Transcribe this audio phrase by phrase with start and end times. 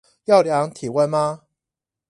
[0.23, 1.43] 要量體溫嗎